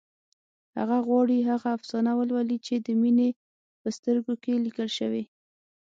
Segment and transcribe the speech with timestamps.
[0.77, 3.29] هغه غواړي هغه افسانه ولولي چې د مينې
[3.81, 5.23] په سترګو کې لیکل شوې